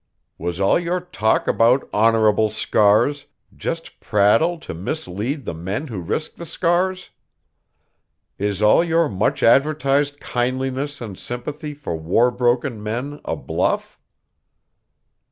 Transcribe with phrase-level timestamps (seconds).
[0.39, 6.37] Was all your talk about honorable scars just prattle to mislead the men who risked
[6.37, 7.11] the scars?
[8.39, 13.99] Is all your much advertised kindliness and sympathy for war broken men a bluff?"